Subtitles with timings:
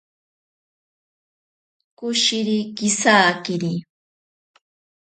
[1.97, 3.73] Koshiri kisakiri.